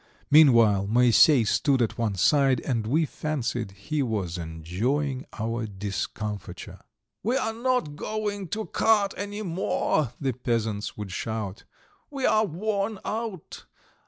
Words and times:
Meanwhile 0.31 0.87
Moisey 0.87 1.45
stood 1.45 1.79
at 1.79 1.95
one 1.99 2.15
side, 2.15 2.59
and 2.61 2.87
we 2.87 3.05
fancied 3.05 3.69
he 3.73 4.01
was 4.01 4.35
enjoying 4.35 5.27
our 5.33 5.67
discomfiture. 5.67 6.79
"We 7.21 7.37
are 7.37 7.53
not 7.53 7.95
going 7.95 8.47
to 8.47 8.65
cart 8.65 9.13
any 9.15 9.43
more," 9.43 10.13
the 10.19 10.33
peasants 10.33 10.97
would 10.97 11.11
shout. 11.11 11.65
"We 12.09 12.25
are 12.25 12.45
worn 12.47 12.97
out! 13.05 13.65